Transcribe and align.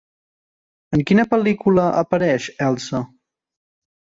En 0.97 1.03
quina 1.11 1.25
pel·lícula 1.33 1.85
apareix 2.03 2.49
Elsa? 2.69 3.03